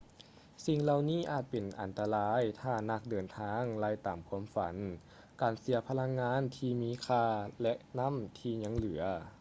[0.65, 4.75] ສິ່ງເຫຼົ່ານີ້ອາດຈະເປັນອັນຕະລາຍຖ້ານັກເດີນທາງໄລ່ຕາມຄວາມຝັນ
[5.41, 7.23] ການເສຍພະລັງງານທີ່ມີຄ່າ
[7.61, 9.03] ແລະ ນຳ້ທີຍັງເຫຼືອ